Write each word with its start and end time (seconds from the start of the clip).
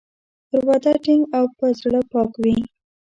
پر 0.49 0.61
وعده 0.67 0.93
ټینګ 1.03 1.23
او 1.37 1.43
په 1.57 1.65
زړه 1.79 1.99
پاک 2.11 2.31
وي. 2.43 2.57